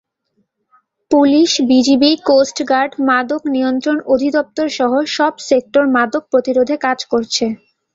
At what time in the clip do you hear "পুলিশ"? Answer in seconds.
1.11-1.51